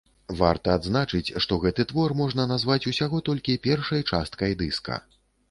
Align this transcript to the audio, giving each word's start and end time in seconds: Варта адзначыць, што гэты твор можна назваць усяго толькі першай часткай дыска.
Варта 0.37 0.69
адзначыць, 0.77 1.33
што 1.45 1.59
гэты 1.65 1.85
твор 1.91 2.15
можна 2.21 2.47
назваць 2.53 2.79
усяго 2.93 3.21
толькі 3.29 3.59
першай 3.69 4.01
часткай 4.09 4.59
дыска. 4.65 5.01